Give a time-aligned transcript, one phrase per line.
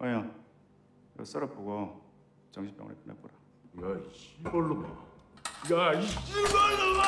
[0.00, 0.30] 어영,
[1.14, 2.02] 이거 썰어보고
[2.52, 3.34] 정신병원에 보내보라.
[3.82, 4.84] 야, 이 씨발놈아.
[5.72, 7.06] 야, 이 씨발놈아!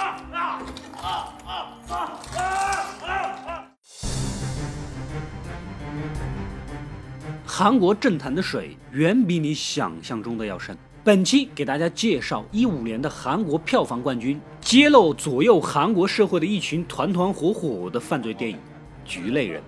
[7.47, 10.77] 韩国政坛的水远比你想象中的要深。
[11.03, 18.57] 本期给大家介绍一五年的韩国票房冠军，揭露左右韩国社会的一群团团伙伙的犯罪电影《
[19.05, 19.61] 菊类人》。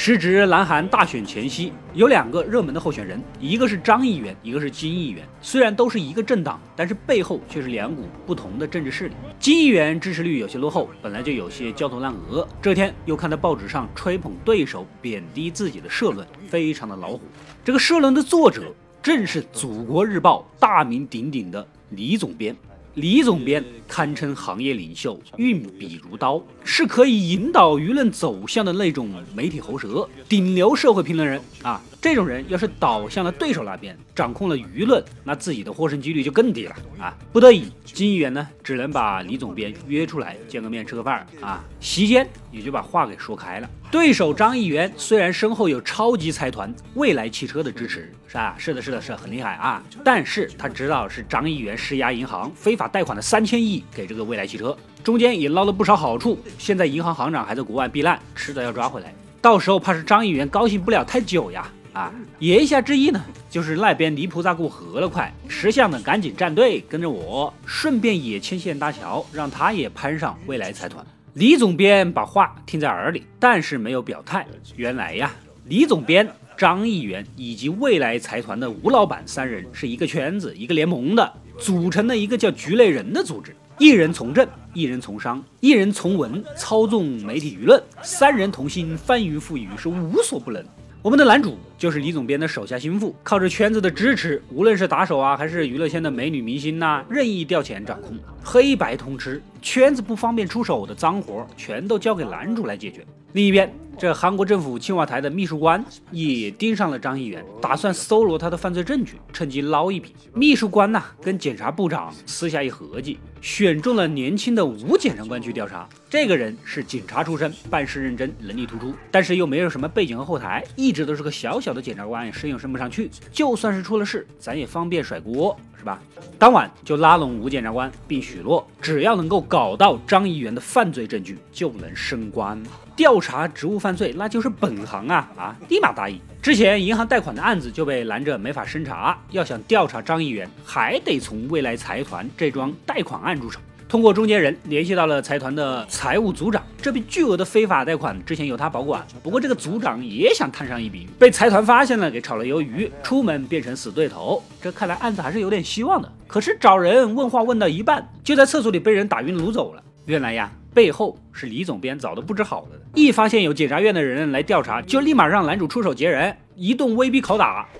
[0.00, 5.26] 时值南韩大选前夕，有两个热门的候选人，一个是张议员，一个是金议员。
[5.42, 9.14] 虽然都是一个政党，但是背后却是两股不同的政治势力。
[9.40, 12.46] 金议员支持率有些落后，本来就有些焦头烂额。
[12.62, 17.20] 这天又看到报纸上吹捧对手、贬低自己的社论，非常的恼火。
[17.64, 18.72] 这个社论的作者
[19.02, 22.54] 正是《祖国日报》大名鼎鼎的李总编。
[23.00, 31.80] 李总编堪称行业领袖，运笔如刀，是可以引导舆论走向的那种媒体喉舌，顶流社会评论人啊！
[32.00, 37.16] 这种人要是倒向了对手那边，掌控了舆论，那自己的获胜几率就更低了啊！
[37.32, 43.70] 不得已，金议员呢只能把李总编约出来见个面，吃个饭啊，席间也就把话给说开了。
[43.90, 48.54] 对手张议员虽然身后有超级财团未来汽车的支持，是吧？
[48.58, 49.82] 是的，是的，是很厉害啊！
[50.04, 56.38] 但是他知道是张议员施压银行非法贷款了三千亿给这个未来汽车，中间也捞了不少好处。
[56.58, 61.66] 现在银行行长还在国外避难，迟早要抓回来，到时候怕是张议员高兴不了太久呀！
[61.94, 71.04] 啊，言下之意呢，就是那边离菩萨过河了，快，识相的赶紧站队，跟着我，顺便也牵线搭桥，让他也攀上未来财团。
[71.34, 74.46] 李总编把话听在耳里，但是没有表态。
[74.76, 75.30] 原来呀，
[75.66, 83.54] 李总编、张议员以及未来财团的吴老板三人是一个圈子、一个联盟的，组成了一个叫“局内人”的组织。
[83.78, 84.44] 一人从政，
[84.74, 90.64] 一人从商，一人从文，操纵媒体舆论，三人同心，翻云覆雨，是无所不能。
[91.08, 103.06] 我们的男主就是李总编的手下心腹，靠着圈子的支持，无论是打手啊，还是娱乐圈的美女明星呐，任意调遣掌控，黑白通吃，圈子不方便出手的脏活，全都交给男主来解决。
[103.32, 110.14] 另一边，这韩国政府青瓦台的秘书官也盯上了张议员，打算搜罗他的犯罪证据，趁机捞一笔。
[110.34, 115.88] 秘书官呐，跟检察部长私下一合计，选中了年轻的吴检察官去调查。
[116.10, 123.10] 这个人是警察出身，办事认真，能力突出，但是又没有什么背景和后台，一直都是个小小的检察官，升又升不上去。
[123.30, 126.00] 就算是出了事，咱也方便甩锅，是吧？
[126.38, 132.60] 当晚就拉拢吴检察官，并许诺，只要能够搞到张议员的犯罪证据，就能升官。
[132.96, 135.56] 调查职务犯罪，那就是本行啊啊！
[135.68, 136.18] 立马答应。
[136.40, 139.18] 之前银行贷款的案子就被拦着，没法审查。
[139.32, 143.58] 要想调查张议员，还得从未来财团这桩贷款案入手。
[143.88, 149.04] 通过中间人联系到了财团的财务组长，这笔巨额的非法贷款之前由他保管。
[149.22, 154.42] 不过这个组长也想摊上一笔，被财团发现了，给炒了鱿鱼，出门变成死对头。
[154.62, 156.10] 这看来案子还是有点希望的。
[156.26, 159.82] 可是找人问话问到一半，就在厕所里被人打晕掳走了。
[160.06, 160.52] 原来呀。
[160.74, 167.68] 背后是李总编早都不知好了，一发现有检察院的人来调查，就立马让男主出手劫人，一顿威逼拷打。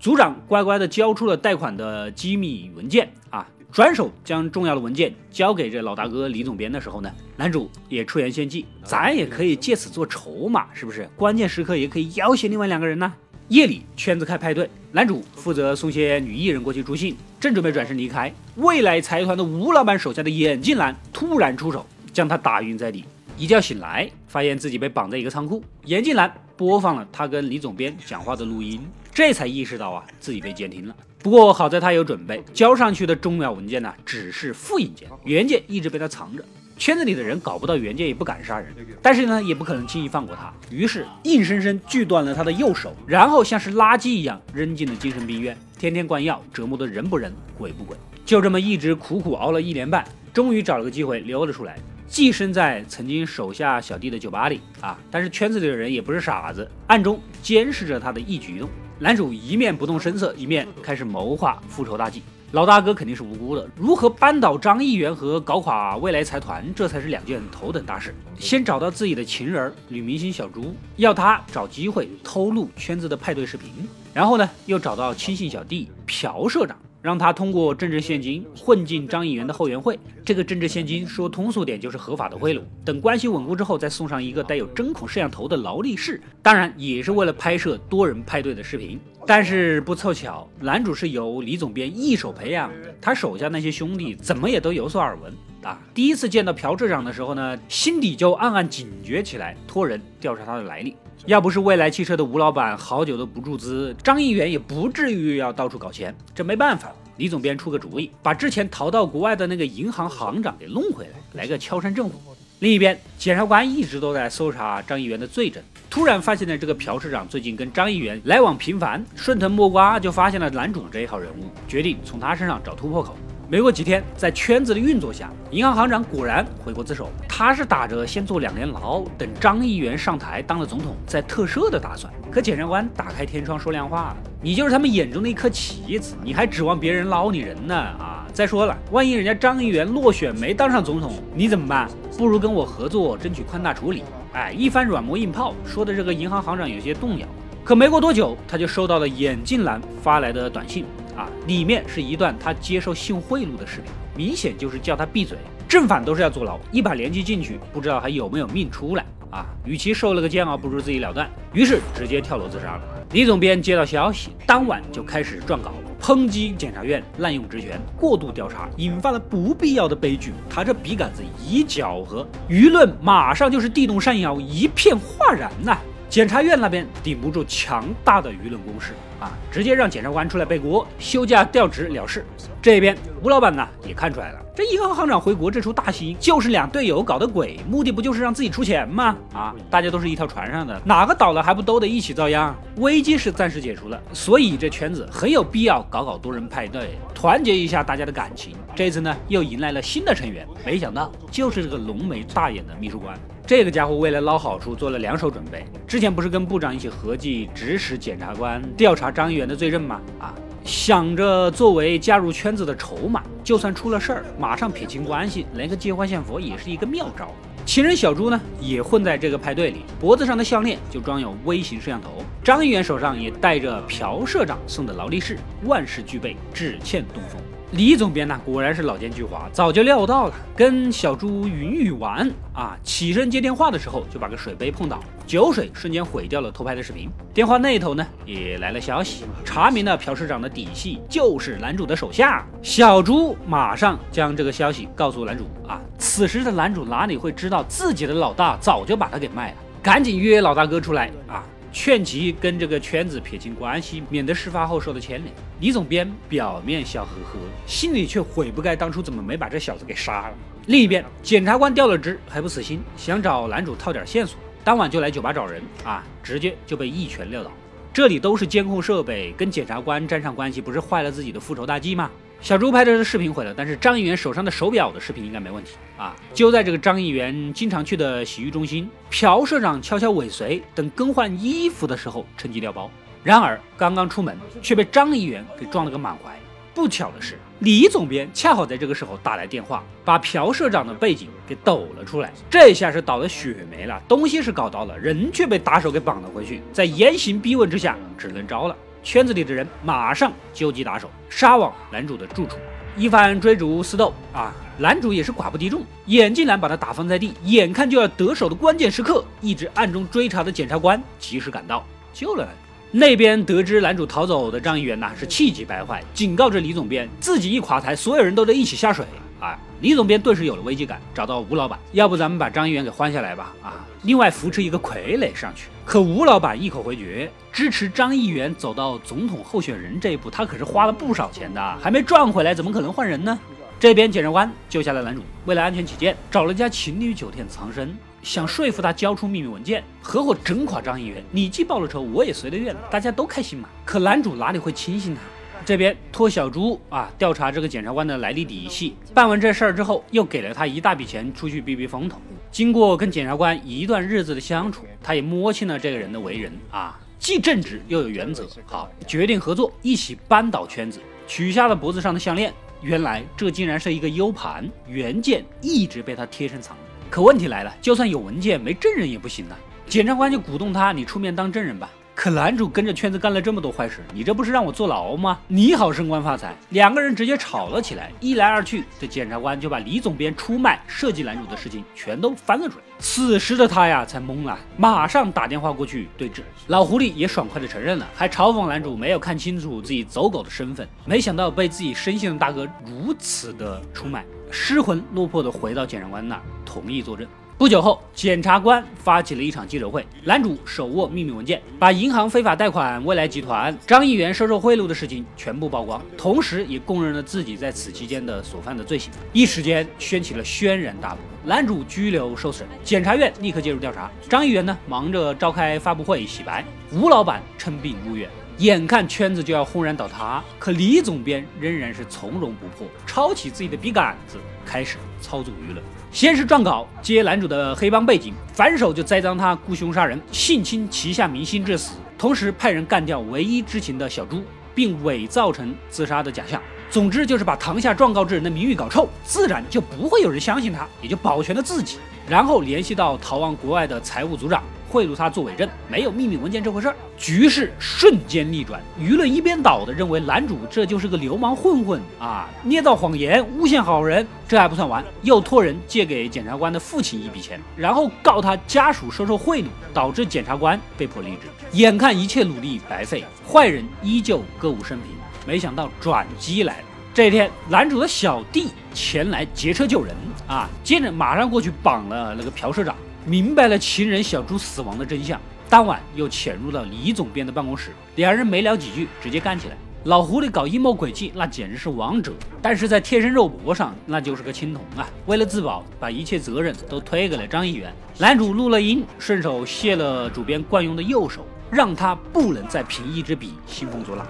[0.00, 3.46] 组长乖乖的交出了贷款的机密文件啊。
[3.72, 11.08] 转手将重要的文件交给这老大哥李总编的时候呢，男主也出言献计，咱也可以借此做筹码，是不是？
[11.16, 13.10] 关键时刻也可以要挟另外两个人呢。
[13.48, 23.06] 夜里圈子开派对，男主负责送些女艺人过去助兴，正准备转身离开，未来财团的吴老板手下的眼镜男突然出手，将他打晕在地。
[23.38, 30.94] 一觉醒来，发现自己被绑在一个仓库，眼镜男播放了他跟李总编讲话的录音，这才意识到啊自己被监听了。
[31.22, 36.44] 不过好在他有准备，交上去的重要文件呢，只是复印件，原件一直被他藏着。
[36.76, 40.52] 圈子里的人搞不到原件也不敢杀人，但是呢，也不可能轻易放过他。
[40.68, 47.96] 于是硬生生锯断了他的右手，然后像是垃圾一样扔进了精神病院，天天灌药，折磨的人不人鬼不鬼。
[48.24, 51.78] 就这么一直苦苦熬了一年半，终于找了个机会溜了出来，
[52.08, 54.98] 寄生在曾经手下小弟的酒吧里啊。
[55.08, 58.68] 但是圈子里的人也不是傻子，暗中监视着他的一举一动。
[59.02, 62.22] 男主一面不动声色，一面开始谋划复仇大计。
[62.52, 68.14] 老大哥肯定是无辜的，如何扳倒张议员和搞垮未来财团，这才是两件头等大事。
[68.38, 73.70] 先找到自己的情人女明星小朱，要她找机会偷录圈子的派对视频，
[74.14, 79.98] 然后呢，又找到亲信小弟朴社长，让他通过政治现金混进张议员的后援会。
[80.24, 82.62] 这个政治现金说通俗点就是合法的贿赂。
[82.84, 89.00] 等关系稳固之后，再送上一个带有针孔摄像头的劳力士，当然也是为了拍摄多人派对的视频。
[89.26, 95.32] 但是不凑巧，男主是由李总编一手培养的，他手下那些兄弟怎么也都有所耳闻
[95.62, 95.80] 啊。
[95.92, 100.96] 第一次见到朴社长的时候呢，心底就暗暗警觉起来，托人调查他的来历。
[101.26, 106.12] 要不是未来汽车的吴老板好久都不注资，张议员也不至于要到处搞钱。
[106.34, 112.20] 这没办法，李总编出个主意，把之前逃到国外的那个银行行长给弄回来，来个敲山震虎。
[112.58, 123.16] 另一边，检察官一直都在搜查张议员的罪证，突然发现了这个朴市长最近跟张议员来往频繁，顺藤摸瓜就发现了男主这一号人物，决定从他身上找突破口。
[123.52, 127.10] 没过几天，在圈子的运作下，银行行长果然悔过自首。
[127.28, 132.10] 他是打着先坐两年牢，等张议员上台当了总统再特赦的打算。
[132.30, 137.76] 可检察官打开天窗说亮话：“你就是他们眼中的一颗棋子，你还指望别人捞你人呢？
[137.76, 138.26] 啊！
[138.32, 141.86] 再说了，万一人家张议员落选没当上总统，你怎么办？
[142.16, 144.02] 不如跟我合作，争取宽大处理。”
[144.32, 147.28] 哎，一番软磨硬泡，说的这个银行行长有些动摇。
[147.62, 150.86] 可没过多久，他就收到了眼镜男发来的短信。
[151.16, 155.36] 啊，里面是一段他接受性贿赂的视频，明显就是叫他闭嘴，
[155.68, 159.46] 正反都是要坐牢，一把年纪进去，不知道还有没有命出来啊？
[159.64, 162.82] 与其受了个煎熬，不如自己了断，于是直接跳楼自杀了。
[163.12, 170.32] 李总编接到消息，当晚就开始撰稿，抨击检察院滥用职权、过度调查，引发了不必要的悲剧。
[170.48, 175.76] 他这笔杆子一搅和，舆论马上就是地动山摇，一片哗然呐。
[176.12, 182.22] 检察院那边顶不住强大的舆论攻势啊，直接让检察官出来背锅，休假调职了事。
[182.60, 189.16] 这边吴老板呢也看出来了，这银行行长回国这出大戏就是两队友搞的鬼，目的不就是让自己出钱吗？
[189.32, 192.54] 啊，大家都是一条船上的，哪个倒了还不都得一起遭殃？
[192.76, 198.54] 危机是暂时解除了，所以这圈子很有必要搞搞多人派对，团结一下大家的感情。
[198.76, 203.18] 这次呢又迎来了新的成员，没想到就是这个浓眉大眼的秘书官。
[203.44, 205.64] 这个家伙为了捞好处，做了两手准备。
[205.86, 210.00] 之前不是跟部长一起合计指使检察官调查张议员的罪证吗？
[210.20, 210.32] 啊，
[210.64, 217.28] 想着作为加入圈子的筹码，就算出了事儿，马上撇清关系，来个借花献佛也是一个妙招。
[217.66, 222.24] 情人小朱呢，也混在这个派对里，脖子上的项链就装有微型摄像头。
[222.44, 227.40] 张议员手上也带着朴社长送的劳力士，万事俱备，只欠东风。
[227.72, 230.34] 李总编呢，果然是老奸巨猾，早就料到了。
[230.54, 237.08] 跟小朱云雨玩啊，起身接电话的时候，就把个水杯碰倒，酒水瞬间毁掉了偷拍的视频。
[237.32, 242.44] 电话那头呢，也来了消息，查明了朴市长的底细就是男主的手下。
[242.60, 251.42] 小朱马上将这个消息告诉男主啊，此时的男主哪里会知道自己的老大早就把他给卖了，赶紧约老大哥出来啊。
[251.72, 255.34] 劝其跟这个圈子撇清关系，免得事发后受到牵连。
[255.60, 260.34] 李总编表面笑呵呵，心里却悔不该当初怎么没把这小子给杀了。
[260.66, 267.50] 另一边，检察官调了职还不死心，想找男主套点线索，当晚就来酒吧找人啊，直接就被一拳撂倒。
[267.92, 272.10] 这里都是监控设备，跟检察官沾上关系，不是坏了自己的复仇大计吗？
[272.42, 276.12] 小朱拍的是视频毁了，但是张议员手上的手表的视频应该没问题啊！
[276.34, 282.90] 就在这个张议员经常去的洗浴中心，朴社长悄悄尾随，等更换衣服的时候趁机调包。
[283.22, 286.36] 然而刚刚出门，却被张议员给撞了个满怀。
[286.74, 292.32] 不巧的是，李总编恰好在这个时候打来电话，把朴社长的背景给抖了出来。
[292.50, 298.76] 这下是倒了血霉了，东西是搞到了，人却被打手给绑了回去，在严刑逼问之下，只能招了。
[299.02, 302.56] 圈子里的人马上纠集打手，杀往男主的住处。
[302.96, 307.32] 一番追逐厮斗啊，男主也是寡不敌众，眼镜男把他打翻在地。
[307.44, 312.46] 眼看就要得手的关键时刻，一直暗中追查的检察官及时赶到，救了。
[312.90, 319.06] 那边得知男主逃走的张议员呐，是气急败坏，警告着李总编，自己一垮台，所有人都得一起下水。
[319.42, 319.58] 啊！
[319.80, 323.52] 李总编顿时有了危机感，找到吴老板，要不咱们把张议员给换下来吧？
[323.60, 323.84] 啊！
[324.02, 325.66] 另外扶持一个傀儡上去。
[325.84, 333.36] 可吴老板一口回绝，支持张议员走到总统候选人这一步，他可是花了不少钱的，还没赚回来，怎么可能换人呢？
[333.80, 341.20] 这边检察官救下了男主，为了安全起见，找了家情侣酒店藏身，想说服他交出秘密文件，合伙整垮张议员。
[341.32, 343.68] 你既报了仇，我也随了愿，大家都开心嘛。
[343.84, 345.20] 可男主哪里会轻信他？
[345.64, 352.20] 这边托小朱啊调查这个检察官的来历底细，办完这事儿之后，又给了他一大笔钱出去避避风头。
[352.50, 358.46] 经过跟检察官一段日子的相处，他也摸清了这个人的为人啊，既正直又有原则。
[358.66, 362.52] 好，决定合作，一起扳倒圈子，取下了脖子上的项链。
[362.82, 366.76] 原来这竟然是一个 U 盘原件，一直被他贴身藏。
[367.08, 369.56] 可问题来了，就算有文件，没证人也不行啊。
[369.86, 371.90] 检察官就鼓动他，你出面当证人吧。
[372.14, 375.38] 可男主跟着圈子干了这么多坏事，你这不是让我坐牢吗？
[375.48, 378.12] 你好升官发财，两个人直接吵了起来。
[378.20, 382.84] 一来二去，这检察官就把李总编出卖、设计男主的事情全都翻了出来。
[382.98, 386.44] 此时的他呀，才懵了，马上打电话过去对质。
[386.66, 397.26] 老狐狸也爽快的承认了，还嘲讽男主没有看清楚自己走狗的身份，没想到被自己深信的大哥如此的出卖，失魂落魄的回到检察官那儿，同意作证。
[397.62, 411.18] 不久后，检察官发起了一场记者会，男主手握秘密文件，把银行非法贷款、未来集团、张议员收受贿赂的事情全部曝光，同时也供认了自己在此期间的所犯的罪行，一时间掀起了轩然大波。
[411.44, 418.28] 男主拘留受审，检察院立刻介入调查，张议员呢忙着召开发布会洗白，吴老板称病入院。
[418.58, 425.84] 眼看圈子就要轰然倒塌，可李总编仍然是从容不迫，抄起自己的笔杆子，开始操纵舆论。
[426.10, 434.42] 先是撰稿揭男主的黑帮背景，反手就栽赃他雇凶杀人、性侵旗下明星致死，同时派人干掉唯一知情的小朱，
[434.74, 436.60] 并伪造成自杀的假象。
[436.90, 441.96] 总之就是把堂下状告之人的名誉搞臭，自然就不会有人相信他，也就保全了自己。
[442.28, 444.62] 然后联系到逃亡国外的财务组长。
[444.92, 454.26] 贿赂他做伪证，没有秘密文件这回事儿，局势瞬间逆转，舆论一边倒的认为男主这就是个流氓混混啊，捏造谎言诬陷好人。
[454.46, 461.46] 这还不算完，又托人借给检察官的父亲一笔钱，然后告他家属收受贿赂，导致检察官被迫离职。
[461.72, 466.84] 眼看一切努力白费，坏人依旧歌舞升平，没想到转机来了。
[467.14, 470.14] 这一天，男主的小弟前来劫车救人
[470.46, 472.94] 啊，接着马上过去绑了那个朴社长。
[473.24, 479.76] 明白了情人小朱死亡的真相，当晚又潜入到李总编的办公室，两人没聊几句，直接干起来。
[480.04, 485.08] 老狐狸搞阴谋诡计，那简直是王者；但是在贴身肉搏上，那就是个青铜啊！
[485.26, 487.94] 为了自保，把一切责任都推给了张议员。
[488.18, 494.26] 男主录了音，顺手卸了主编惯用的右手，让他不能再凭一支笔兴风作浪。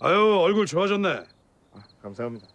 [0.00, 2.46] 아유얼굴좋아졌네아감사합니다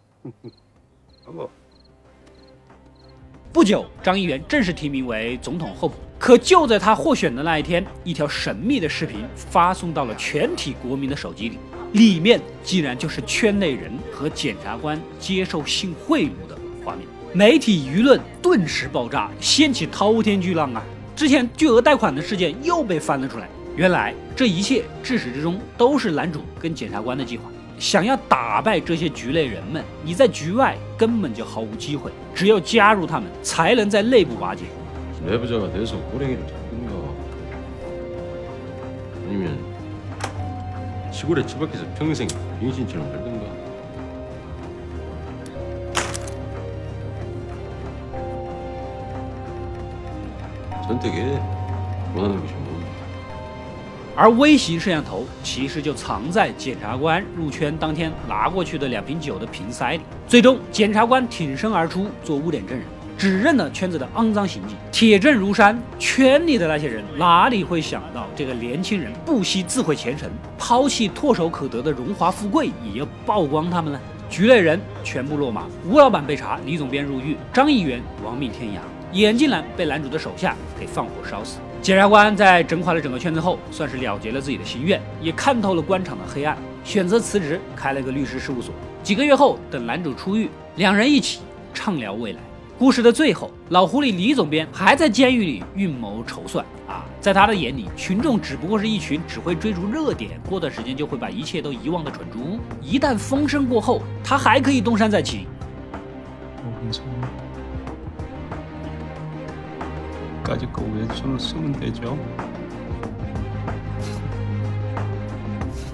[3.51, 5.95] 不久， 张议员正式提名为总统候补。
[6.19, 11.57] 可就在他获选的那一天，一条神秘的视频发送到了全体国民的手机里，
[11.93, 16.55] 里面竟然就是圈内人和检察官接受性贿赂的
[16.85, 17.07] 画面。
[17.36, 20.80] 媒体舆论顿时爆炸，掀起滔天巨浪啊！
[21.16, 23.48] 之前巨额贷款的事件又被翻了出来。
[23.74, 27.50] 原来这一切至始至终都是男主跟检察官的计划。
[27.76, 32.12] 想要打败这些局内人们，你在局外根本就毫无机会。
[32.36, 34.62] 只有加入他们，才能在内部瓦解。
[50.93, 52.59] 선택해원하는것이
[54.15, 60.01] 而微型摄像头其实就藏在检察官入圈当天拿过去的两瓶酒的瓶塞里。
[60.27, 62.85] 最终，检察官挺身而出做污点证人，
[63.17, 65.81] 指认了圈子的肮脏行径，铁证如山。
[65.97, 73.99] 圈里的那些人哪里会想到，这个年轻人不惜自毁前程，抛弃唾手可得的荣华富贵，也要曝光他们呢？
[74.29, 78.79] 局内人全部落马，吴老板被查，李总编入狱，张议员亡命天涯，
[79.14, 81.58] 眼镜男被男主的手下给放火烧死。
[81.80, 88.74] 检察官在整垮了整个圈子后，算是了结了自己的心愿，也看透了官场的黑暗，选择辞职，开了个律师事务所。
[89.02, 91.40] 几个月后，等男主出狱，两人一起
[91.72, 92.40] 畅聊未来。
[92.76, 102.58] 故事的最后，老狐狸李总编还在监狱里运谋筹算啊，在他的眼里，群众只不过是一群只会追逐热点，过段时间就会把一切都遗忘的蠢猪。
[102.82, 105.46] 一旦风声过后，他还可以东山再起。
[106.90, 106.98] 끝
[110.44, 112.18] 까지그외쳐는소는되 죠。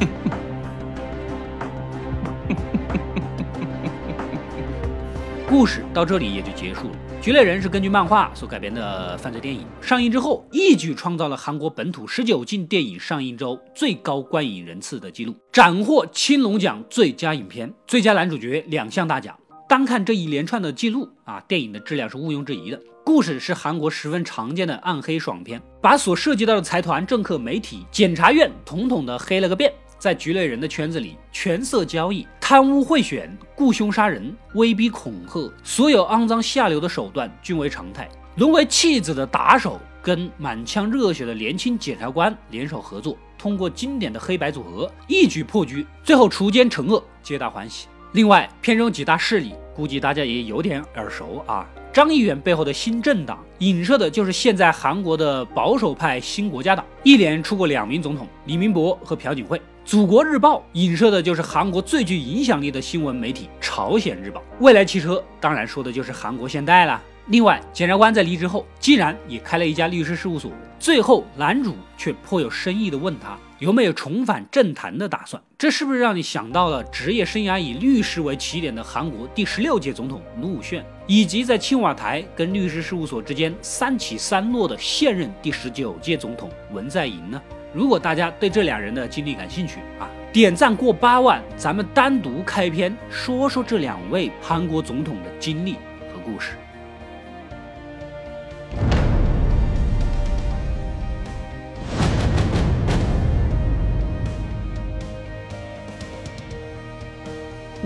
[5.48, 6.94] 故事到这里也就结束了。
[7.22, 19.39] 《局内人》是根据漫画所改编的犯罪电影，上映之后一举创造了韩国本土十九禁电影上映周最高观影人次的记录，斩获青龙奖最佳影片、最佳男主角两项大奖。
[19.70, 22.80] 单看这一连串的记录啊，电影的质量是毋庸置疑的。
[23.04, 29.72] 故事是韩国十分常见的暗黑爽片，把所涉及到的财团、政客、媒体、检察院统统的黑了个遍。
[29.96, 38.10] 在局内人的圈子里，权色交易、贪污贿选、雇凶杀人、威逼恐吓，所有肮脏下流的手段均为常态。
[38.38, 47.86] 沦为弃子的打手跟满腔热血的年轻检察官联手合作，通过经典的黑白组合一举破局，最后除奸惩恶，皆大欢喜。
[48.12, 51.68] 另外，片中几大势力，估计大家也有点耳熟啊。
[51.92, 59.60] 张议员背后的新政党，影射的就是现在韩国的保守派新国家党，一连出过两名总统，李明博和朴槿惠。
[59.84, 64.40] 祖国日报影射的就是韩国最具影响力的新闻媒体朝鲜日报。
[64.60, 67.02] 未来汽车当然说的就是韩国现代了。
[67.26, 70.50] 另外，检察官在离职后，竟然也开了一家律师事务所。
[70.78, 75.40] 最后，男主却颇有深意地问他有没有重返政坛的打算。
[75.58, 87.40] 这是不是让你想到了职业生涯以律师为起点的韩国第十六届总统卢武铉，以及在青瓦台跟律师事务所之间三起三落的现任第十九届总统文在寅呢？
[87.74, 95.74] 如果大家对这两人的经历感兴趣啊，点赞过八万，咱们单独开篇说说这两位韩国总统的经历
[96.12, 96.52] 和故事。